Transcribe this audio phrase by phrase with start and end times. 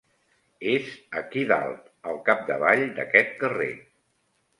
[0.69, 0.87] És
[1.19, 3.69] aquí dalt, al capdavall d'aquest carrer.